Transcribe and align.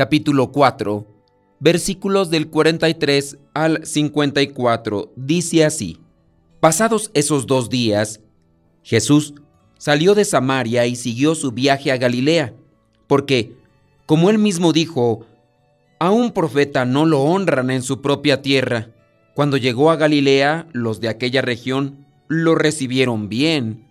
capítulo 0.00 0.50
4, 0.50 1.06
versículos 1.58 2.30
del 2.30 2.48
43 2.48 3.36
al 3.52 3.84
54. 3.84 5.12
Dice 5.14 5.62
así, 5.62 5.98
Pasados 6.58 7.10
esos 7.12 7.46
dos 7.46 7.68
días, 7.68 8.22
Jesús 8.82 9.34
salió 9.76 10.14
de 10.14 10.24
Samaria 10.24 10.86
y 10.86 10.96
siguió 10.96 11.34
su 11.34 11.52
viaje 11.52 11.92
a 11.92 11.98
Galilea, 11.98 12.54
porque, 13.08 13.58
como 14.06 14.30
él 14.30 14.38
mismo 14.38 14.72
dijo, 14.72 15.26
a 15.98 16.10
un 16.10 16.32
profeta 16.32 16.86
no 16.86 17.04
lo 17.04 17.20
honran 17.20 17.68
en 17.68 17.82
su 17.82 18.00
propia 18.00 18.40
tierra. 18.40 18.92
Cuando 19.34 19.58
llegó 19.58 19.90
a 19.90 19.96
Galilea, 19.96 20.66
los 20.72 21.02
de 21.02 21.10
aquella 21.10 21.42
región 21.42 22.06
lo 22.26 22.54
recibieron 22.54 23.28
bien, 23.28 23.86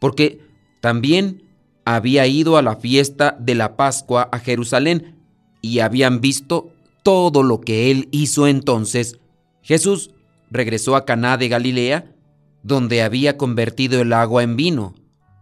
porque 0.00 0.40
también 0.80 1.44
había 1.84 2.26
ido 2.26 2.56
a 2.56 2.62
la 2.62 2.74
fiesta 2.74 3.36
de 3.38 3.54
la 3.54 3.76
Pascua 3.76 4.28
a 4.32 4.40
Jerusalén 4.40 5.21
y 5.62 5.78
habían 5.78 6.20
visto 6.20 6.70
todo 7.02 7.42
lo 7.42 7.60
que 7.60 7.90
él 7.90 8.08
hizo 8.10 8.46
entonces. 8.46 9.18
Jesús 9.62 10.10
regresó 10.50 10.96
a 10.96 11.06
Caná 11.06 11.38
de 11.38 11.48
Galilea, 11.48 12.14
donde 12.62 13.02
había 13.02 13.38
convertido 13.38 14.02
el 14.02 14.12
agua 14.12 14.42
en 14.42 14.56
vino, 14.56 14.94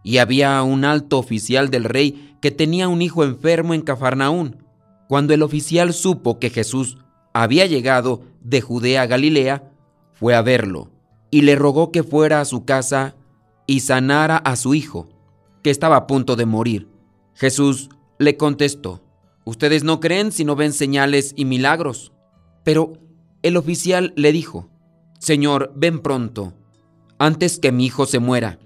y 0.03 0.17
había 0.17 0.61
un 0.63 0.85
alto 0.85 1.19
oficial 1.19 1.69
del 1.69 1.83
rey 1.83 2.35
que 2.41 2.51
tenía 2.51 2.87
un 2.87 3.01
hijo 3.01 3.23
enfermo 3.23 3.73
en 3.73 3.81
Cafarnaún. 3.81 4.57
Cuando 5.07 5.33
el 5.33 5.43
oficial 5.43 5.93
supo 5.93 6.39
que 6.39 6.49
Jesús 6.49 6.97
había 7.33 7.65
llegado 7.65 8.23
de 8.41 8.61
Judea 8.61 9.03
a 9.03 9.07
Galilea, 9.07 9.71
fue 10.13 10.35
a 10.35 10.41
verlo 10.41 10.89
y 11.31 11.41
le 11.41 11.55
rogó 11.55 11.91
que 11.91 12.03
fuera 12.03 12.41
a 12.41 12.45
su 12.45 12.65
casa 12.65 13.15
y 13.65 13.79
sanara 13.79 14.37
a 14.37 14.55
su 14.55 14.73
hijo, 14.75 15.07
que 15.63 15.69
estaba 15.69 15.95
a 15.95 16.07
punto 16.07 16.35
de 16.35 16.45
morir. 16.45 16.89
Jesús 17.33 17.89
le 18.19 18.37
contestó, 18.37 19.01
Ustedes 19.43 19.83
no 19.83 19.99
creen 19.99 20.31
si 20.31 20.45
no 20.45 20.55
ven 20.55 20.73
señales 20.73 21.33
y 21.35 21.45
milagros. 21.45 22.11
Pero 22.63 22.93
el 23.41 23.57
oficial 23.57 24.13
le 24.15 24.31
dijo, 24.31 24.69
Señor, 25.19 25.71
ven 25.75 25.99
pronto, 25.99 26.53
antes 27.17 27.59
que 27.59 27.71
mi 27.71 27.85
hijo 27.85 28.05
se 28.05 28.19
muera. 28.19 28.59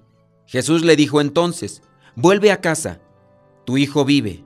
Jesús 0.45 0.83
le 0.83 0.95
dijo 0.95 1.21
entonces, 1.21 1.81
vuelve 2.15 2.51
a 2.51 2.61
casa, 2.61 3.01
tu 3.65 3.77
hijo 3.77 4.05
vive. 4.05 4.43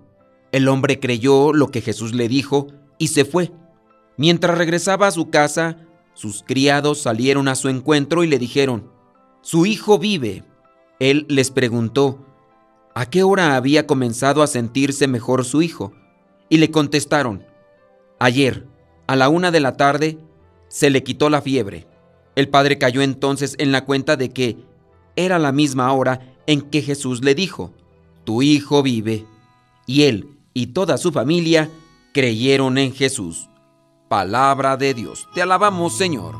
El 0.51 0.67
hombre 0.67 0.99
creyó 0.99 1.53
lo 1.53 1.69
que 1.69 1.81
Jesús 1.81 2.13
le 2.13 2.27
dijo 2.27 2.67
y 2.97 3.09
se 3.09 3.25
fue. 3.25 3.51
Mientras 4.17 4.57
regresaba 4.57 5.07
a 5.07 5.11
su 5.11 5.29
casa, 5.29 5.77
sus 6.13 6.43
criados 6.43 7.01
salieron 7.01 7.47
a 7.47 7.55
su 7.55 7.69
encuentro 7.69 8.23
y 8.23 8.27
le 8.27 8.39
dijeron, 8.39 8.91
su 9.41 9.65
hijo 9.65 9.99
vive. 9.99 10.43
Él 10.99 11.25
les 11.29 11.51
preguntó, 11.51 12.25
¿a 12.93 13.09
qué 13.09 13.23
hora 13.23 13.55
había 13.55 13.87
comenzado 13.87 14.43
a 14.43 14.47
sentirse 14.47 15.07
mejor 15.07 15.45
su 15.45 15.61
hijo? 15.61 15.93
Y 16.49 16.57
le 16.57 16.71
contestaron, 16.71 17.45
ayer, 18.19 18.65
a 19.07 19.15
la 19.15 19.29
una 19.29 19.51
de 19.51 19.59
la 19.59 19.77
tarde, 19.77 20.17
se 20.67 20.89
le 20.89 21.03
quitó 21.03 21.29
la 21.29 21.41
fiebre. 21.41 21.87
El 22.35 22.49
padre 22.49 22.77
cayó 22.77 23.01
entonces 23.01 23.55
en 23.59 23.71
la 23.71 23.85
cuenta 23.85 24.15
de 24.15 24.29
que 24.31 24.57
era 25.15 25.37
la 25.39 25.51
misma 25.51 25.91
hora 25.93 26.21
en 26.47 26.61
que 26.61 26.81
Jesús 26.81 27.23
le 27.23 27.35
dijo, 27.35 27.73
tu 28.23 28.41
hijo 28.41 28.81
vive. 28.81 29.25
Y 29.85 30.03
él 30.03 30.37
y 30.53 30.67
toda 30.67 30.97
su 30.97 31.11
familia 31.11 31.69
creyeron 32.13 32.77
en 32.77 32.93
Jesús. 32.93 33.49
Palabra 34.07 34.77
de 34.77 34.93
Dios. 34.93 35.27
Te 35.33 35.41
alabamos, 35.41 35.97
Señor. 35.97 36.35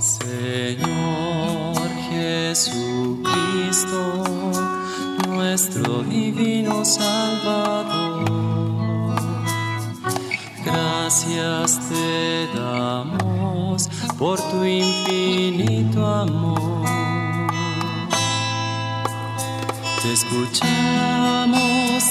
Señor 0.00 1.88
Jesucristo, 2.10 3.22
nuestro 5.28 6.02
divino 6.02 6.84
Salvador 6.84 8.67
gracias 11.08 11.80
te 11.88 12.48
damos 12.54 13.88
por 14.18 14.38
tu 14.50 14.62
infinito 14.62 16.06
amor. 16.06 16.84
Te 20.02 20.12
escuchamos 20.12 20.66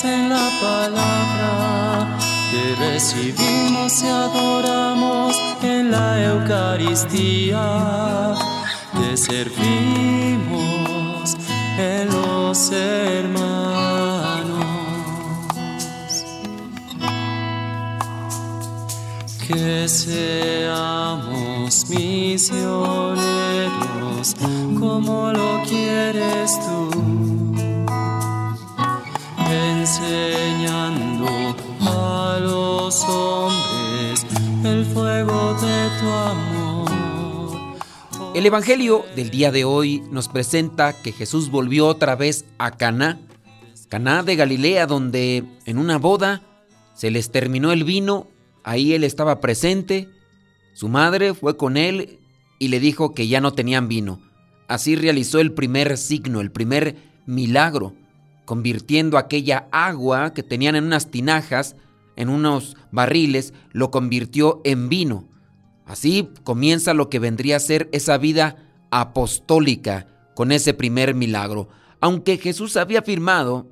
en 0.04 0.30
la 0.30 0.50
palabra, 0.60 2.18
te 2.50 2.76
recibimos 2.88 4.02
y 4.02 4.08
adoramos 4.08 5.38
en 5.62 5.92
la 5.92 6.24
Eucaristía, 6.32 7.66
te 9.00 9.16
servimos 9.16 10.58
en 11.78 12.08
los 12.10 12.72
hermanos. 12.72 13.57
Que 19.48 19.88
seamos 19.88 21.90
misioneros 21.90 24.36
como 24.78 25.32
lo 25.32 25.64
quieres 25.64 26.60
tú, 26.60 26.90
enseñando 29.50 31.56
a 31.80 32.40
los 32.42 33.06
hombres 33.06 34.26
el 34.66 34.84
fuego 34.86 35.54
de 35.54 35.90
tu 36.00 36.12
amor. 36.12 36.92
El 38.36 38.46
Evangelio 38.46 39.06
del 39.16 39.30
día 39.30 39.54
de 39.54 39.64
hoy 39.64 40.04
nos 40.12 40.28
presenta 40.28 40.92
que 40.92 41.14
Jesús 41.14 41.50
volvió 41.50 41.88
otra 41.88 42.18
vez 42.18 42.44
a 42.58 42.72
Caná, 42.72 43.22
Caná 43.88 44.24
de 44.24 44.36
Galilea, 44.36 44.88
donde 44.88 45.46
en 45.66 45.78
una 45.78 45.98
boda 45.98 46.42
se 46.94 47.12
les 47.12 47.32
terminó 47.32 47.72
el 47.72 47.86
vino 47.86 48.28
Ahí 48.68 48.94
él 48.94 49.06
estaba 49.06 49.40
presente, 49.40 50.10
su 50.74 50.90
madre 50.90 51.34
fue 51.34 51.56
con 51.56 51.78
él 51.78 52.20
y 52.60 52.68
le 52.68 52.82
dijo 52.82 53.14
que 53.14 53.30
ya 53.30 53.40
no 53.40 53.54
tenían 53.54 53.88
vino. 53.88 54.20
Así 54.68 54.98
realizó 54.98 55.40
el 55.40 55.54
primer 55.54 55.98
signo, 55.98 56.42
el 56.42 56.52
primer 56.52 56.98
milagro, 57.26 57.94
convirtiendo 58.44 59.18
aquella 59.18 59.70
agua 59.72 60.34
que 60.34 60.44
tenían 60.44 60.76
en 60.76 60.84
unas 60.84 61.10
tinajas, 61.12 61.78
en 62.18 62.28
unos 62.28 62.76
barriles, 62.92 63.54
lo 63.72 63.90
convirtió 63.90 64.60
en 64.66 64.90
vino. 64.90 65.30
Así 65.86 66.28
comienza 66.44 66.94
lo 66.94 67.10
que 67.10 67.20
vendría 67.20 67.56
a 67.56 67.62
ser 67.62 67.88
esa 67.94 68.18
vida 68.18 68.58
apostólica 68.92 70.08
con 70.36 70.52
ese 70.52 70.74
primer 70.74 71.16
milagro. 71.16 71.70
Aunque 72.02 72.36
Jesús 72.36 72.76
había 72.76 73.00
afirmado 73.00 73.70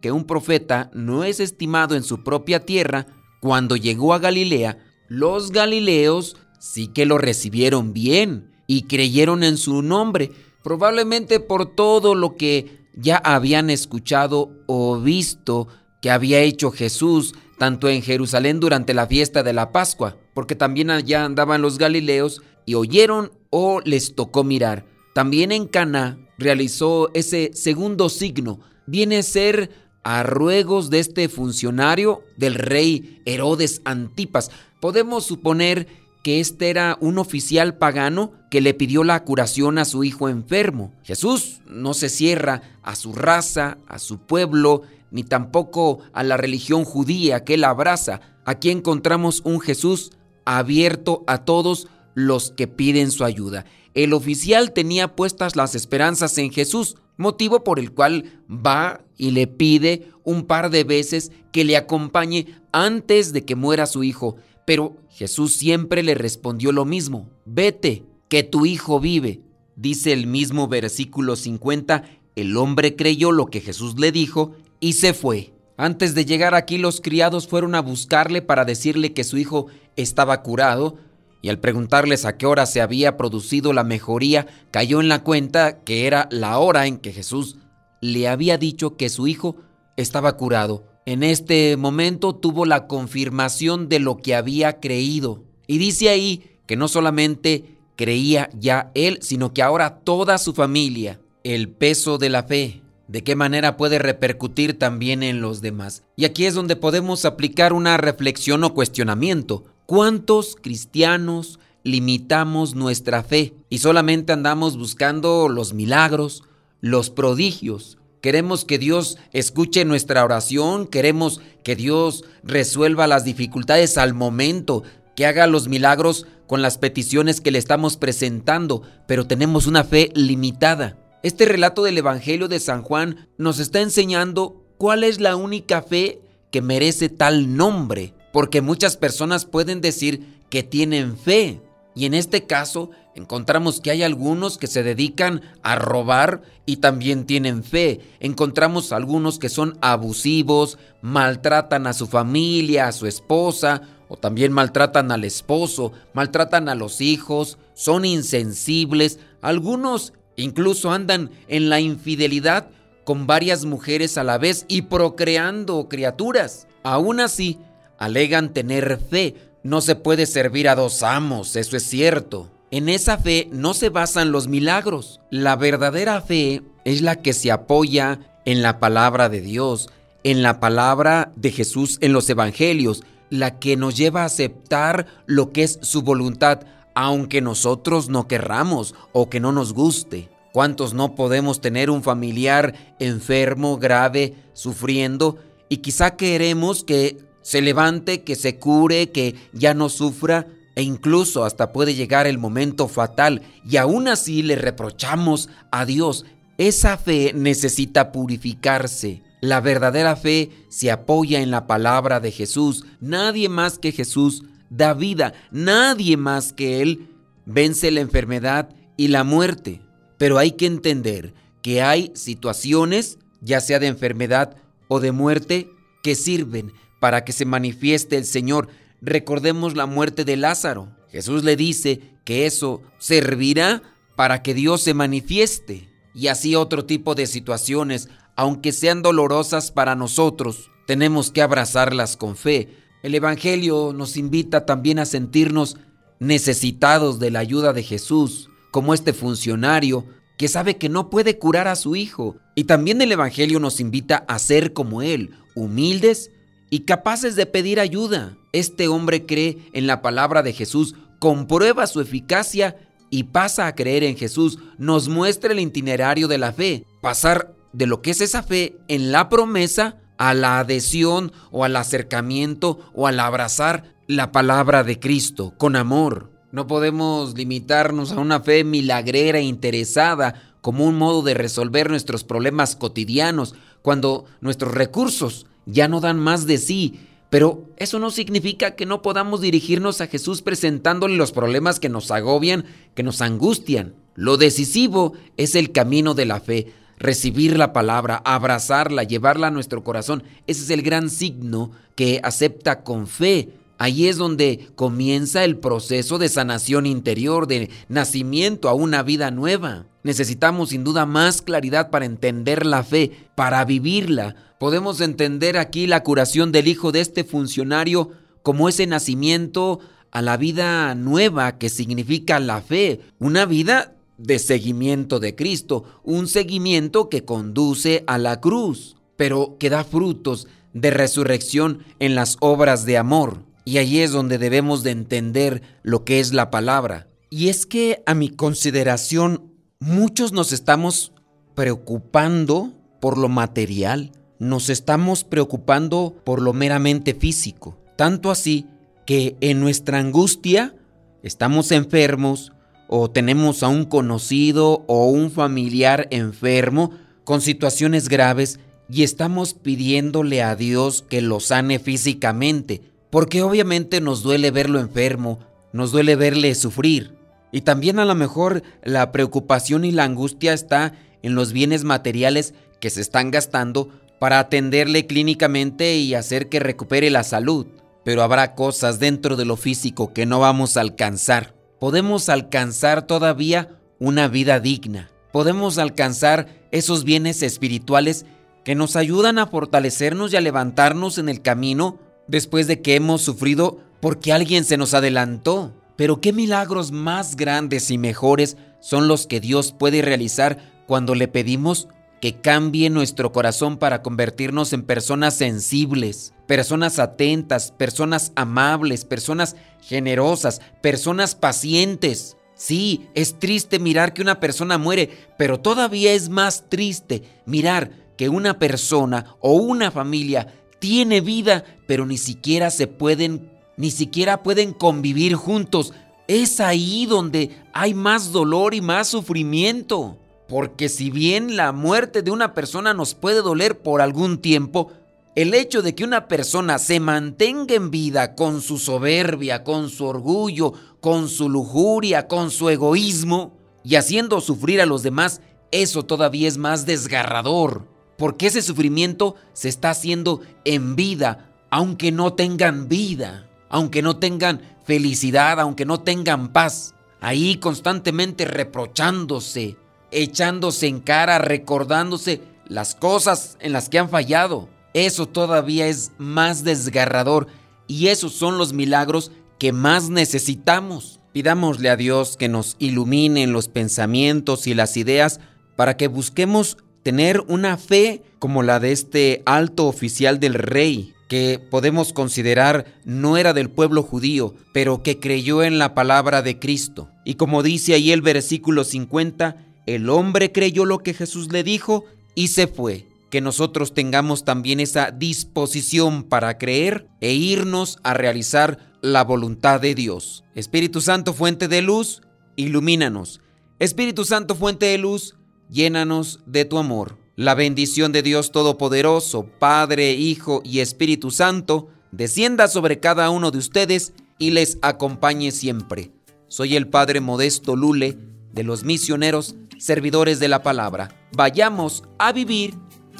que 0.00 0.12
un 0.12 0.24
profeta 0.24 0.90
no 0.94 1.24
es 1.24 1.40
estimado 1.40 1.94
en 1.94 2.02
su 2.02 2.24
propia 2.24 2.64
tierra, 2.64 3.06
cuando 3.40 3.76
llegó 3.76 4.14
a 4.14 4.18
Galilea, 4.18 4.78
los 5.08 5.50
galileos 5.50 6.36
sí 6.58 6.88
que 6.88 7.06
lo 7.06 7.18
recibieron 7.18 7.92
bien 7.92 8.52
y 8.66 8.82
creyeron 8.82 9.42
en 9.42 9.56
su 9.56 9.82
nombre, 9.82 10.30
probablemente 10.62 11.40
por 11.40 11.74
todo 11.74 12.14
lo 12.14 12.36
que 12.36 12.80
ya 12.94 13.16
habían 13.16 13.70
escuchado 13.70 14.52
o 14.66 15.00
visto 15.00 15.68
que 16.00 16.10
había 16.10 16.40
hecho 16.40 16.70
Jesús, 16.70 17.34
tanto 17.58 17.88
en 17.88 18.02
Jerusalén 18.02 18.60
durante 18.60 18.94
la 18.94 19.06
fiesta 19.06 19.42
de 19.42 19.52
la 19.52 19.72
Pascua, 19.72 20.16
porque 20.34 20.54
también 20.54 20.90
allá 20.90 21.24
andaban 21.24 21.62
los 21.62 21.78
galileos 21.78 22.42
y 22.64 22.74
oyeron 22.74 23.32
o 23.50 23.80
les 23.84 24.14
tocó 24.14 24.44
mirar. 24.44 24.86
También 25.14 25.50
en 25.50 25.66
Cana 25.66 26.18
realizó 26.38 27.10
ese 27.14 27.50
segundo 27.54 28.08
signo, 28.08 28.60
viene 28.86 29.18
a 29.18 29.22
ser 29.22 29.70
a 30.02 30.22
ruegos 30.22 30.90
de 30.90 31.00
este 31.00 31.28
funcionario 31.28 32.22
del 32.36 32.54
rey 32.54 33.20
Herodes 33.24 33.82
Antipas. 33.84 34.50
Podemos 34.80 35.24
suponer 35.24 35.86
que 36.22 36.40
este 36.40 36.70
era 36.70 36.98
un 37.00 37.18
oficial 37.18 37.76
pagano 37.76 38.32
que 38.50 38.60
le 38.60 38.74
pidió 38.74 39.04
la 39.04 39.24
curación 39.24 39.78
a 39.78 39.84
su 39.84 40.04
hijo 40.04 40.28
enfermo. 40.28 40.92
Jesús 41.02 41.60
no 41.66 41.94
se 41.94 42.08
cierra 42.08 42.62
a 42.82 42.94
su 42.94 43.12
raza, 43.12 43.78
a 43.86 43.98
su 43.98 44.18
pueblo, 44.18 44.82
ni 45.10 45.24
tampoco 45.24 46.00
a 46.12 46.22
la 46.22 46.36
religión 46.36 46.84
judía 46.84 47.44
que 47.44 47.54
él 47.54 47.64
abraza. 47.64 48.20
Aquí 48.44 48.70
encontramos 48.70 49.40
un 49.44 49.60
Jesús 49.60 50.12
abierto 50.44 51.24
a 51.26 51.44
todos 51.44 51.88
los 52.14 52.50
que 52.50 52.66
piden 52.66 53.10
su 53.10 53.24
ayuda. 53.24 53.64
El 53.94 54.12
oficial 54.12 54.72
tenía 54.72 55.16
puestas 55.16 55.56
las 55.56 55.74
esperanzas 55.74 56.36
en 56.38 56.52
Jesús, 56.52 56.96
motivo 57.20 57.62
por 57.62 57.78
el 57.78 57.92
cual 57.92 58.40
va 58.50 59.04
y 59.16 59.30
le 59.30 59.46
pide 59.46 60.08
un 60.24 60.44
par 60.44 60.70
de 60.70 60.82
veces 60.84 61.30
que 61.52 61.64
le 61.64 61.76
acompañe 61.76 62.46
antes 62.72 63.32
de 63.32 63.44
que 63.44 63.54
muera 63.54 63.86
su 63.86 64.02
hijo. 64.02 64.36
Pero 64.66 64.96
Jesús 65.10 65.52
siempre 65.52 66.02
le 66.02 66.14
respondió 66.14 66.72
lo 66.72 66.84
mismo, 66.84 67.28
vete, 67.44 68.04
que 68.28 68.42
tu 68.42 68.66
hijo 68.66 69.00
vive. 69.00 69.40
Dice 69.76 70.12
el 70.12 70.26
mismo 70.26 70.68
versículo 70.68 71.36
50, 71.36 72.04
el 72.36 72.56
hombre 72.56 72.96
creyó 72.96 73.32
lo 73.32 73.46
que 73.46 73.60
Jesús 73.60 73.98
le 73.98 74.12
dijo 74.12 74.52
y 74.78 74.94
se 74.94 75.14
fue. 75.14 75.52
Antes 75.76 76.14
de 76.14 76.24
llegar 76.24 76.54
aquí 76.54 76.78
los 76.78 77.00
criados 77.00 77.48
fueron 77.48 77.74
a 77.74 77.80
buscarle 77.80 78.42
para 78.42 78.64
decirle 78.64 79.12
que 79.12 79.24
su 79.24 79.38
hijo 79.38 79.66
estaba 79.96 80.42
curado, 80.42 80.96
y 81.42 81.48
al 81.48 81.58
preguntarles 81.58 82.24
a 82.24 82.36
qué 82.36 82.46
hora 82.46 82.66
se 82.66 82.80
había 82.80 83.16
producido 83.16 83.72
la 83.72 83.84
mejoría, 83.84 84.46
cayó 84.70 85.00
en 85.00 85.08
la 85.08 85.22
cuenta 85.22 85.80
que 85.80 86.06
era 86.06 86.28
la 86.30 86.58
hora 86.58 86.86
en 86.86 86.98
que 86.98 87.12
Jesús 87.12 87.56
le 88.00 88.28
había 88.28 88.58
dicho 88.58 88.96
que 88.96 89.08
su 89.08 89.26
hijo 89.26 89.56
estaba 89.96 90.36
curado. 90.36 90.84
En 91.06 91.22
este 91.22 91.76
momento 91.76 92.34
tuvo 92.34 92.66
la 92.66 92.86
confirmación 92.86 93.88
de 93.88 94.00
lo 94.00 94.18
que 94.18 94.34
había 94.34 94.80
creído. 94.80 95.44
Y 95.66 95.78
dice 95.78 96.08
ahí 96.08 96.58
que 96.66 96.76
no 96.76 96.88
solamente 96.88 97.78
creía 97.96 98.50
ya 98.54 98.90
él, 98.94 99.18
sino 99.22 99.52
que 99.52 99.62
ahora 99.62 100.00
toda 100.00 100.38
su 100.38 100.52
familia. 100.52 101.20
El 101.42 101.68
peso 101.68 102.18
de 102.18 102.28
la 102.28 102.42
fe, 102.42 102.82
de 103.08 103.24
qué 103.24 103.34
manera 103.34 103.76
puede 103.76 103.98
repercutir 103.98 104.78
también 104.78 105.22
en 105.22 105.40
los 105.40 105.62
demás. 105.62 106.04
Y 106.16 106.26
aquí 106.26 106.44
es 106.44 106.54
donde 106.54 106.76
podemos 106.76 107.24
aplicar 107.24 107.72
una 107.72 107.96
reflexión 107.96 108.62
o 108.62 108.74
cuestionamiento. 108.74 109.64
¿Cuántos 109.90 110.54
cristianos 110.54 111.58
limitamos 111.82 112.76
nuestra 112.76 113.24
fe 113.24 113.54
y 113.70 113.78
solamente 113.78 114.32
andamos 114.32 114.78
buscando 114.78 115.48
los 115.48 115.74
milagros, 115.74 116.44
los 116.80 117.10
prodigios? 117.10 117.98
Queremos 118.20 118.64
que 118.64 118.78
Dios 118.78 119.18
escuche 119.32 119.84
nuestra 119.84 120.24
oración, 120.24 120.86
queremos 120.86 121.40
que 121.64 121.74
Dios 121.74 122.22
resuelva 122.44 123.08
las 123.08 123.24
dificultades 123.24 123.98
al 123.98 124.14
momento, 124.14 124.84
que 125.16 125.26
haga 125.26 125.48
los 125.48 125.66
milagros 125.66 126.28
con 126.46 126.62
las 126.62 126.78
peticiones 126.78 127.40
que 127.40 127.50
le 127.50 127.58
estamos 127.58 127.96
presentando, 127.96 128.82
pero 129.08 129.26
tenemos 129.26 129.66
una 129.66 129.82
fe 129.82 130.12
limitada. 130.14 130.98
Este 131.24 131.46
relato 131.46 131.82
del 131.82 131.98
Evangelio 131.98 132.46
de 132.46 132.60
San 132.60 132.82
Juan 132.82 133.28
nos 133.38 133.58
está 133.58 133.80
enseñando 133.80 134.64
cuál 134.78 135.02
es 135.02 135.18
la 135.18 135.34
única 135.34 135.82
fe 135.82 136.20
que 136.52 136.62
merece 136.62 137.08
tal 137.08 137.56
nombre 137.56 138.14
porque 138.32 138.60
muchas 138.60 138.96
personas 138.96 139.44
pueden 139.44 139.80
decir 139.80 140.40
que 140.50 140.62
tienen 140.62 141.16
fe. 141.16 141.60
Y 141.94 142.06
en 142.06 142.14
este 142.14 142.46
caso 142.46 142.90
encontramos 143.14 143.80
que 143.80 143.90
hay 143.90 144.02
algunos 144.02 144.58
que 144.58 144.68
se 144.68 144.82
dedican 144.82 145.42
a 145.62 145.76
robar 145.76 146.42
y 146.64 146.76
también 146.76 147.26
tienen 147.26 147.64
fe. 147.64 148.00
Encontramos 148.20 148.92
algunos 148.92 149.38
que 149.38 149.48
son 149.48 149.76
abusivos, 149.80 150.78
maltratan 151.02 151.86
a 151.86 151.92
su 151.92 152.06
familia, 152.06 152.86
a 152.86 152.92
su 152.92 153.06
esposa, 153.06 153.82
o 154.08 154.16
también 154.16 154.52
maltratan 154.52 155.12
al 155.12 155.24
esposo, 155.24 155.92
maltratan 156.14 156.68
a 156.68 156.74
los 156.74 157.00
hijos, 157.00 157.58
son 157.74 158.04
insensibles. 158.04 159.18
Algunos 159.40 160.12
incluso 160.36 160.90
andan 160.90 161.30
en 161.48 161.68
la 161.68 161.80
infidelidad 161.80 162.68
con 163.04 163.26
varias 163.26 163.64
mujeres 163.64 164.18
a 164.18 164.24
la 164.24 164.38
vez 164.38 164.64
y 164.68 164.82
procreando 164.82 165.88
criaturas. 165.88 166.66
Aún 166.82 167.20
así, 167.20 167.58
alegan 168.00 168.52
tener 168.52 168.98
fe. 168.98 169.36
No 169.62 169.80
se 169.80 169.94
puede 169.94 170.26
servir 170.26 170.68
a 170.68 170.74
dos 170.74 171.04
amos, 171.04 171.54
eso 171.54 171.76
es 171.76 171.84
cierto. 171.84 172.50
En 172.72 172.88
esa 172.88 173.18
fe 173.18 173.48
no 173.52 173.74
se 173.74 173.90
basan 173.90 174.32
los 174.32 174.48
milagros. 174.48 175.20
La 175.30 175.54
verdadera 175.54 176.20
fe 176.20 176.62
es 176.84 177.02
la 177.02 177.16
que 177.16 177.32
se 177.32 177.52
apoya 177.52 178.20
en 178.44 178.62
la 178.62 178.80
palabra 178.80 179.28
de 179.28 179.40
Dios, 179.40 179.90
en 180.24 180.42
la 180.42 180.60
palabra 180.60 181.30
de 181.36 181.52
Jesús 181.52 181.98
en 182.00 182.12
los 182.12 182.28
evangelios, 182.30 183.02
la 183.28 183.58
que 183.58 183.76
nos 183.76 183.96
lleva 183.96 184.22
a 184.22 184.26
aceptar 184.26 185.06
lo 185.26 185.52
que 185.52 185.62
es 185.62 185.78
su 185.82 186.02
voluntad, 186.02 186.60
aunque 186.94 187.40
nosotros 187.40 188.08
no 188.08 188.26
querramos 188.26 188.94
o 189.12 189.28
que 189.28 189.40
no 189.40 189.52
nos 189.52 189.72
guste. 189.72 190.28
¿Cuántos 190.52 190.94
no 190.94 191.14
podemos 191.14 191.60
tener 191.60 191.90
un 191.90 192.02
familiar 192.02 192.74
enfermo, 192.98 193.78
grave, 193.78 194.34
sufriendo, 194.52 195.38
y 195.68 195.78
quizá 195.78 196.16
queremos 196.16 196.82
que 196.82 197.29
se 197.42 197.60
levante, 197.60 198.22
que 198.22 198.36
se 198.36 198.56
cure, 198.56 199.10
que 199.10 199.34
ya 199.52 199.74
no 199.74 199.88
sufra 199.88 200.46
e 200.74 200.82
incluso 200.82 201.44
hasta 201.44 201.72
puede 201.72 201.94
llegar 201.94 202.26
el 202.26 202.38
momento 202.38 202.88
fatal 202.88 203.42
y 203.64 203.76
aún 203.76 204.08
así 204.08 204.42
le 204.42 204.56
reprochamos 204.56 205.48
a 205.70 205.84
Dios. 205.84 206.24
Esa 206.58 206.96
fe 206.96 207.32
necesita 207.34 208.12
purificarse. 208.12 209.22
La 209.40 209.60
verdadera 209.60 210.16
fe 210.16 210.50
se 210.68 210.90
apoya 210.90 211.40
en 211.40 211.50
la 211.50 211.66
palabra 211.66 212.20
de 212.20 212.30
Jesús. 212.30 212.84
Nadie 213.00 213.48
más 213.48 213.78
que 213.78 213.92
Jesús 213.92 214.44
da 214.68 214.94
vida. 214.94 215.32
Nadie 215.50 216.16
más 216.16 216.52
que 216.52 216.82
Él 216.82 217.08
vence 217.46 217.90
la 217.90 218.00
enfermedad 218.00 218.68
y 218.96 219.08
la 219.08 219.24
muerte. 219.24 219.80
Pero 220.18 220.38
hay 220.38 220.52
que 220.52 220.66
entender 220.66 221.32
que 221.62 221.82
hay 221.82 222.12
situaciones, 222.14 223.18
ya 223.40 223.60
sea 223.60 223.78
de 223.78 223.86
enfermedad 223.86 224.56
o 224.88 225.00
de 225.00 225.12
muerte, 225.12 225.70
que 226.02 226.14
sirven 226.14 226.72
para 227.00 227.24
que 227.24 227.32
se 227.32 227.44
manifieste 227.44 228.16
el 228.16 228.24
Señor. 228.24 228.68
Recordemos 229.00 229.74
la 229.74 229.86
muerte 229.86 230.24
de 230.24 230.36
Lázaro. 230.36 230.88
Jesús 231.10 231.42
le 231.42 231.56
dice 231.56 232.00
que 232.24 232.46
eso 232.46 232.82
servirá 232.98 233.82
para 234.14 234.42
que 234.42 234.54
Dios 234.54 234.82
se 234.82 234.94
manifieste. 234.94 235.88
Y 236.14 236.28
así 236.28 236.54
otro 236.54 236.84
tipo 236.84 237.14
de 237.14 237.26
situaciones, 237.26 238.08
aunque 238.36 238.72
sean 238.72 239.02
dolorosas 239.02 239.72
para 239.72 239.96
nosotros, 239.96 240.70
tenemos 240.86 241.30
que 241.30 241.42
abrazarlas 241.42 242.16
con 242.16 242.36
fe. 242.36 242.68
El 243.02 243.14
Evangelio 243.14 243.92
nos 243.94 244.16
invita 244.16 244.66
también 244.66 244.98
a 244.98 245.06
sentirnos 245.06 245.76
necesitados 246.18 247.18
de 247.18 247.30
la 247.30 247.38
ayuda 247.38 247.72
de 247.72 247.82
Jesús, 247.82 248.50
como 248.70 248.92
este 248.92 249.12
funcionario 249.12 250.04
que 250.36 250.48
sabe 250.48 250.76
que 250.76 250.88
no 250.88 251.10
puede 251.10 251.38
curar 251.38 251.68
a 251.68 251.76
su 251.76 251.96
hijo. 251.96 252.36
Y 252.54 252.64
también 252.64 253.02
el 253.02 253.12
Evangelio 253.12 253.60
nos 253.60 253.78
invita 253.78 254.24
a 254.26 254.38
ser 254.38 254.72
como 254.72 255.02
Él, 255.02 255.34
humildes 255.54 256.30
y 256.70 256.80
capaces 256.80 257.36
de 257.36 257.46
pedir 257.46 257.80
ayuda. 257.80 258.36
Este 258.52 258.88
hombre 258.88 259.26
cree 259.26 259.58
en 259.72 259.86
la 259.86 260.00
palabra 260.00 260.42
de 260.42 260.52
Jesús, 260.52 260.94
comprueba 261.18 261.86
su 261.86 262.00
eficacia 262.00 262.76
y 263.10 263.24
pasa 263.24 263.66
a 263.66 263.74
creer 263.74 264.04
en 264.04 264.16
Jesús. 264.16 264.58
Nos 264.78 265.08
muestra 265.08 265.52
el 265.52 265.60
itinerario 265.60 266.28
de 266.28 266.38
la 266.38 266.52
fe, 266.52 266.86
pasar 267.02 267.54
de 267.72 267.86
lo 267.86 268.00
que 268.00 268.12
es 268.12 268.20
esa 268.20 268.42
fe 268.42 268.78
en 268.88 269.12
la 269.12 269.28
promesa 269.28 269.96
a 270.16 270.34
la 270.34 270.58
adhesión 270.58 271.32
o 271.50 271.64
al 271.64 271.76
acercamiento 271.76 272.78
o 272.94 273.06
al 273.06 273.20
abrazar 273.20 273.94
la 274.06 274.32
palabra 274.32 274.84
de 274.84 274.98
Cristo 275.00 275.54
con 275.56 275.76
amor. 275.76 276.30
No 276.52 276.66
podemos 276.66 277.34
limitarnos 277.34 278.12
a 278.12 278.20
una 278.20 278.40
fe 278.40 278.64
milagrera 278.64 279.38
e 279.38 279.42
interesada 279.42 280.34
como 280.60 280.84
un 280.84 280.96
modo 280.96 281.22
de 281.22 281.34
resolver 281.34 281.88
nuestros 281.88 282.24
problemas 282.24 282.76
cotidianos 282.76 283.54
cuando 283.82 284.26
nuestros 284.40 284.74
recursos 284.74 285.46
ya 285.70 285.88
no 285.88 286.00
dan 286.00 286.18
más 286.18 286.46
de 286.46 286.58
sí. 286.58 287.00
Pero 287.30 287.64
eso 287.76 288.00
no 288.00 288.10
significa 288.10 288.74
que 288.74 288.86
no 288.86 289.02
podamos 289.02 289.40
dirigirnos 289.40 290.00
a 290.00 290.08
Jesús 290.08 290.42
presentándole 290.42 291.16
los 291.16 291.30
problemas 291.30 291.78
que 291.78 291.88
nos 291.88 292.10
agobian, 292.10 292.64
que 292.94 293.04
nos 293.04 293.20
angustian. 293.22 293.94
Lo 294.16 294.36
decisivo 294.36 295.12
es 295.36 295.54
el 295.54 295.70
camino 295.70 296.14
de 296.14 296.26
la 296.26 296.40
fe, 296.40 296.72
recibir 296.98 297.56
la 297.56 297.72
palabra, 297.72 298.20
abrazarla, 298.24 299.04
llevarla 299.04 299.46
a 299.46 299.52
nuestro 299.52 299.84
corazón. 299.84 300.24
Ese 300.48 300.64
es 300.64 300.70
el 300.70 300.82
gran 300.82 301.08
signo 301.08 301.70
que 301.94 302.20
acepta 302.24 302.82
con 302.82 303.06
fe. 303.06 303.50
Ahí 303.82 304.08
es 304.08 304.18
donde 304.18 304.68
comienza 304.74 305.42
el 305.42 305.56
proceso 305.56 306.18
de 306.18 306.28
sanación 306.28 306.84
interior, 306.84 307.46
de 307.46 307.70
nacimiento 307.88 308.68
a 308.68 308.74
una 308.74 309.02
vida 309.02 309.30
nueva. 309.30 309.86
Necesitamos 310.02 310.68
sin 310.68 310.84
duda 310.84 311.06
más 311.06 311.40
claridad 311.40 311.88
para 311.88 312.04
entender 312.04 312.66
la 312.66 312.84
fe, 312.84 313.12
para 313.34 313.64
vivirla, 313.64 314.36
podemos 314.58 315.00
entender 315.00 315.56
aquí 315.56 315.86
la 315.86 316.02
curación 316.02 316.52
del 316.52 316.68
hijo 316.68 316.92
de 316.92 317.00
este 317.00 317.24
funcionario 317.24 318.10
como 318.42 318.68
ese 318.68 318.86
nacimiento 318.86 319.80
a 320.10 320.20
la 320.20 320.36
vida 320.36 320.94
nueva 320.94 321.56
que 321.56 321.70
significa 321.70 322.38
la 322.38 322.60
fe, 322.60 323.00
una 323.18 323.46
vida 323.46 323.94
de 324.18 324.38
seguimiento 324.38 325.20
de 325.20 325.34
Cristo, 325.34 325.84
un 326.04 326.28
seguimiento 326.28 327.08
que 327.08 327.24
conduce 327.24 328.04
a 328.06 328.18
la 328.18 328.42
cruz, 328.42 328.98
pero 329.16 329.56
que 329.58 329.70
da 329.70 329.84
frutos 329.84 330.48
de 330.74 330.90
resurrección 330.90 331.82
en 331.98 332.14
las 332.14 332.36
obras 332.40 332.84
de 332.84 332.98
amor. 332.98 333.48
Y 333.70 333.78
ahí 333.78 334.00
es 334.00 334.10
donde 334.10 334.36
debemos 334.36 334.82
de 334.82 334.90
entender 334.90 335.62
lo 335.84 336.04
que 336.04 336.18
es 336.18 336.32
la 336.32 336.50
palabra. 336.50 337.06
Y 337.30 337.50
es 337.50 337.66
que 337.66 338.02
a 338.04 338.14
mi 338.14 338.28
consideración, 338.28 339.52
muchos 339.78 340.32
nos 340.32 340.50
estamos 340.52 341.12
preocupando 341.54 342.72
por 343.00 343.16
lo 343.16 343.28
material, 343.28 344.10
nos 344.40 344.70
estamos 344.70 345.22
preocupando 345.22 346.16
por 346.24 346.42
lo 346.42 346.52
meramente 346.52 347.14
físico. 347.14 347.78
Tanto 347.94 348.32
así 348.32 348.66
que 349.06 349.36
en 349.40 349.60
nuestra 349.60 350.00
angustia 350.00 350.74
estamos 351.22 351.70
enfermos 351.70 352.50
o 352.88 353.08
tenemos 353.08 353.62
a 353.62 353.68
un 353.68 353.84
conocido 353.84 354.84
o 354.88 355.06
un 355.06 355.30
familiar 355.30 356.08
enfermo, 356.10 356.90
con 357.22 357.40
situaciones 357.40 358.08
graves 358.08 358.58
y 358.88 359.04
estamos 359.04 359.54
pidiéndole 359.54 360.42
a 360.42 360.56
Dios 360.56 361.04
que 361.08 361.22
lo 361.22 361.38
sane 361.38 361.78
físicamente, 361.78 362.89
porque 363.10 363.42
obviamente 363.42 364.00
nos 364.00 364.22
duele 364.22 364.50
verlo 364.50 364.78
enfermo, 364.78 365.40
nos 365.72 365.92
duele 365.92 366.16
verle 366.16 366.54
sufrir. 366.54 367.14
Y 367.52 367.62
también 367.62 367.98
a 367.98 368.04
lo 368.04 368.14
mejor 368.14 368.62
la 368.82 369.10
preocupación 369.12 369.84
y 369.84 369.90
la 369.90 370.04
angustia 370.04 370.52
está 370.52 370.94
en 371.22 371.34
los 371.34 371.52
bienes 371.52 371.84
materiales 371.84 372.54
que 372.78 372.90
se 372.90 373.00
están 373.00 373.30
gastando 373.30 373.88
para 374.18 374.38
atenderle 374.38 375.06
clínicamente 375.06 375.96
y 375.96 376.14
hacer 376.14 376.48
que 376.48 376.60
recupere 376.60 377.10
la 377.10 377.24
salud. 377.24 377.66
Pero 378.04 378.22
habrá 378.22 378.54
cosas 378.54 379.00
dentro 379.00 379.36
de 379.36 379.44
lo 379.44 379.56
físico 379.56 380.12
que 380.12 380.26
no 380.26 380.38
vamos 380.38 380.76
a 380.76 380.80
alcanzar. 380.80 381.54
Podemos 381.80 382.28
alcanzar 382.28 383.06
todavía 383.06 383.80
una 383.98 384.28
vida 384.28 384.60
digna. 384.60 385.10
Podemos 385.32 385.78
alcanzar 385.78 386.46
esos 386.70 387.04
bienes 387.04 387.42
espirituales 387.42 388.26
que 388.64 388.74
nos 388.74 388.96
ayudan 388.96 389.38
a 389.38 389.46
fortalecernos 389.46 390.32
y 390.32 390.36
a 390.36 390.40
levantarnos 390.40 391.18
en 391.18 391.28
el 391.28 391.42
camino 391.42 391.98
después 392.30 392.66
de 392.66 392.80
que 392.80 392.94
hemos 392.94 393.22
sufrido 393.22 393.78
porque 394.00 394.32
alguien 394.32 394.64
se 394.64 394.76
nos 394.76 394.94
adelantó. 394.94 395.74
Pero 395.96 396.20
qué 396.20 396.32
milagros 396.32 396.92
más 396.92 397.36
grandes 397.36 397.90
y 397.90 397.98
mejores 397.98 398.56
son 398.80 399.08
los 399.08 399.26
que 399.26 399.40
Dios 399.40 399.72
puede 399.72 400.00
realizar 400.00 400.58
cuando 400.86 401.14
le 401.14 401.28
pedimos 401.28 401.88
que 402.20 402.40
cambie 402.40 402.90
nuestro 402.90 403.32
corazón 403.32 403.78
para 403.78 404.02
convertirnos 404.02 404.72
en 404.72 404.82
personas 404.82 405.34
sensibles, 405.34 406.34
personas 406.46 406.98
atentas, 406.98 407.72
personas 407.72 408.32
amables, 408.34 409.04
personas 409.04 409.56
generosas, 409.80 410.60
personas 410.82 411.34
pacientes. 411.34 412.36
Sí, 412.54 413.08
es 413.14 413.38
triste 413.38 413.78
mirar 413.78 414.12
que 414.12 414.20
una 414.22 414.38
persona 414.38 414.76
muere, 414.76 415.10
pero 415.38 415.60
todavía 415.60 416.12
es 416.12 416.28
más 416.28 416.68
triste 416.68 417.22
mirar 417.46 417.92
que 418.18 418.28
una 418.28 418.58
persona 418.58 419.36
o 419.40 419.54
una 419.54 419.90
familia 419.90 420.59
tiene 420.80 421.20
vida, 421.20 421.64
pero 421.86 422.04
ni 422.06 422.18
siquiera 422.18 422.70
se 422.70 422.88
pueden, 422.88 423.50
ni 423.76 423.92
siquiera 423.92 424.42
pueden 424.42 424.72
convivir 424.72 425.36
juntos. 425.36 425.92
Es 426.26 426.60
ahí 426.60 427.06
donde 427.06 427.50
hay 427.72 427.94
más 427.94 428.32
dolor 428.32 428.74
y 428.74 428.80
más 428.80 429.08
sufrimiento. 429.08 430.18
Porque 430.48 430.88
si 430.88 431.10
bien 431.10 431.56
la 431.56 431.70
muerte 431.70 432.22
de 432.22 432.32
una 432.32 432.54
persona 432.54 432.92
nos 432.92 433.14
puede 433.14 433.40
doler 433.40 433.78
por 433.78 434.00
algún 434.00 434.38
tiempo, 434.38 434.90
el 435.36 435.54
hecho 435.54 435.80
de 435.80 435.94
que 435.94 436.02
una 436.02 436.26
persona 436.26 436.78
se 436.80 436.98
mantenga 436.98 437.76
en 437.76 437.92
vida 437.92 438.34
con 438.34 438.60
su 438.60 438.78
soberbia, 438.78 439.62
con 439.62 439.88
su 439.88 440.06
orgullo, 440.06 440.72
con 441.00 441.28
su 441.28 441.48
lujuria, 441.48 442.26
con 442.26 442.50
su 442.50 442.68
egoísmo 442.68 443.52
y 443.84 443.94
haciendo 443.94 444.40
sufrir 444.40 444.80
a 444.80 444.86
los 444.86 445.04
demás, 445.04 445.40
eso 445.70 446.04
todavía 446.04 446.48
es 446.48 446.58
más 446.58 446.84
desgarrador. 446.84 447.86
Porque 448.20 448.48
ese 448.48 448.60
sufrimiento 448.60 449.36
se 449.54 449.70
está 449.70 449.88
haciendo 449.88 450.42
en 450.66 450.94
vida, 450.94 451.50
aunque 451.70 452.12
no 452.12 452.34
tengan 452.34 452.86
vida, 452.86 453.48
aunque 453.70 454.02
no 454.02 454.18
tengan 454.18 454.60
felicidad, 454.84 455.58
aunque 455.58 455.86
no 455.86 456.00
tengan 456.00 456.52
paz. 456.52 456.94
Ahí 457.22 457.56
constantemente 457.56 458.44
reprochándose, 458.44 459.78
echándose 460.10 460.86
en 460.86 461.00
cara, 461.00 461.38
recordándose 461.38 462.42
las 462.66 462.94
cosas 462.94 463.56
en 463.58 463.72
las 463.72 463.88
que 463.88 463.98
han 463.98 464.10
fallado. 464.10 464.68
Eso 464.92 465.26
todavía 465.26 465.86
es 465.86 466.12
más 466.18 466.62
desgarrador 466.62 467.46
y 467.86 468.08
esos 468.08 468.34
son 468.34 468.58
los 468.58 468.74
milagros 468.74 469.32
que 469.58 469.72
más 469.72 470.10
necesitamos. 470.10 471.20
Pidámosle 471.32 471.88
a 471.88 471.96
Dios 471.96 472.36
que 472.36 472.50
nos 472.50 472.76
ilumine 472.78 473.46
los 473.46 473.68
pensamientos 473.68 474.66
y 474.66 474.74
las 474.74 474.98
ideas 474.98 475.40
para 475.74 475.96
que 475.96 476.08
busquemos 476.08 476.76
tener 477.02 477.42
una 477.48 477.76
fe 477.76 478.22
como 478.38 478.62
la 478.62 478.80
de 478.80 478.92
este 478.92 479.42
alto 479.46 479.86
oficial 479.86 480.40
del 480.40 480.54
rey, 480.54 481.14
que 481.28 481.60
podemos 481.70 482.12
considerar 482.12 482.86
no 483.04 483.36
era 483.36 483.52
del 483.52 483.70
pueblo 483.70 484.02
judío, 484.02 484.54
pero 484.72 485.02
que 485.02 485.20
creyó 485.20 485.62
en 485.62 485.78
la 485.78 485.94
palabra 485.94 486.42
de 486.42 486.58
Cristo. 486.58 487.08
Y 487.24 487.34
como 487.34 487.62
dice 487.62 487.94
ahí 487.94 488.10
el 488.10 488.20
versículo 488.20 488.82
50, 488.82 489.56
el 489.86 490.08
hombre 490.10 490.50
creyó 490.50 490.84
lo 490.84 490.98
que 490.98 491.14
Jesús 491.14 491.52
le 491.52 491.62
dijo 491.62 492.04
y 492.34 492.48
se 492.48 492.66
fue. 492.66 493.06
Que 493.30 493.40
nosotros 493.40 493.94
tengamos 493.94 494.44
también 494.44 494.80
esa 494.80 495.12
disposición 495.12 496.24
para 496.24 496.58
creer 496.58 497.06
e 497.20 497.32
irnos 497.32 497.98
a 498.02 498.12
realizar 498.12 498.90
la 499.00 499.22
voluntad 499.22 499.80
de 499.80 499.94
Dios. 499.94 500.42
Espíritu 500.56 501.00
Santo, 501.00 501.32
fuente 501.32 501.68
de 501.68 501.80
luz, 501.80 502.22
ilumínanos. 502.56 503.40
Espíritu 503.78 504.24
Santo, 504.24 504.56
fuente 504.56 504.86
de 504.86 504.98
luz, 504.98 505.36
llénanos 505.70 506.40
de 506.46 506.64
tu 506.64 506.78
amor. 506.78 507.16
La 507.36 507.54
bendición 507.54 508.12
de 508.12 508.22
Dios 508.22 508.52
Todopoderoso, 508.52 509.46
Padre, 509.58 510.12
Hijo 510.12 510.60
y 510.64 510.80
Espíritu 510.80 511.30
Santo, 511.30 511.88
descienda 512.12 512.68
sobre 512.68 513.00
cada 513.00 513.30
uno 513.30 513.50
de 513.50 513.58
ustedes 513.58 514.12
y 514.38 514.50
les 514.50 514.78
acompañe 514.82 515.50
siempre. 515.50 516.10
Soy 516.48 516.76
el 516.76 516.88
Padre 516.88 517.20
Modesto 517.20 517.76
Lule 517.76 518.18
de 518.52 518.64
los 518.64 518.84
misioneros 518.84 519.54
servidores 519.78 520.40
de 520.40 520.48
la 520.48 520.62
palabra. 520.62 521.08
Vayamos 521.32 522.02
a 522.18 522.32
vivir 522.32 522.74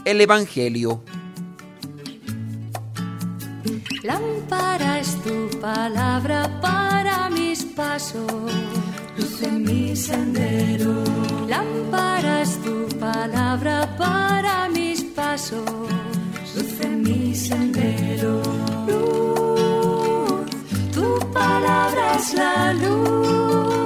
el 0.04 0.20
Evangelio. 0.20 1.02
Lámpara 4.02 4.98
es 4.98 5.16
tu 5.22 5.48
palabra 5.60 6.60
para 6.60 7.30
mis 7.30 7.64
pasos, 7.64 8.32
luz 9.40 9.42
en 9.42 9.62
mi 9.62 9.96
sendero. 9.96 11.04
Lámpara 11.48 12.42
es 12.42 12.58
tu 12.62 12.88
palabra 12.98 13.96
para 13.96 14.68
mis 14.68 15.02
pasos, 15.02 15.64
luz 16.54 16.80
en 16.80 17.02
mi 17.02 17.34
sendero. 17.34 18.42
Luz, 18.86 20.50
tu 20.92 21.18
palabra 21.32 22.16
es 22.16 22.34
la 22.34 22.72
luz 22.74 23.79